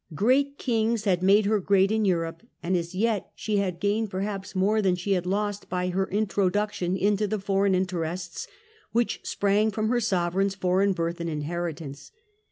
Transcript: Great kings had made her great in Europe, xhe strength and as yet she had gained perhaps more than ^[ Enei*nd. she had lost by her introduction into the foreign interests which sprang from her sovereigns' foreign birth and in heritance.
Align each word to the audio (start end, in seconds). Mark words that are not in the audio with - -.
Great 0.15 0.57
kings 0.57 1.03
had 1.03 1.21
made 1.21 1.45
her 1.45 1.59
great 1.59 1.91
in 1.91 2.05
Europe, 2.05 2.37
xhe 2.39 2.41
strength 2.41 2.47
and 2.63 2.75
as 2.75 2.95
yet 2.95 3.29
she 3.35 3.57
had 3.57 3.79
gained 3.79 4.09
perhaps 4.09 4.55
more 4.55 4.81
than 4.81 4.93
^[ 4.95 4.95
Enei*nd. 4.95 4.99
she 4.99 5.11
had 5.13 5.27
lost 5.27 5.69
by 5.69 5.89
her 5.89 6.07
introduction 6.09 6.97
into 6.97 7.27
the 7.27 7.37
foreign 7.37 7.75
interests 7.75 8.47
which 8.93 9.19
sprang 9.23 9.69
from 9.69 9.89
her 9.89 9.99
sovereigns' 9.99 10.55
foreign 10.55 10.93
birth 10.93 11.19
and 11.21 11.29
in 11.29 11.41
heritance. 11.41 12.11